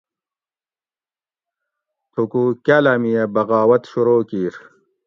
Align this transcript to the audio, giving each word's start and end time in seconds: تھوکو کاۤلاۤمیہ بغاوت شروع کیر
تھوکو 2.11 2.43
کاۤلاۤمیہ 2.65 3.23
بغاوت 3.33 3.83
شروع 3.91 4.21
کیر 4.29 4.53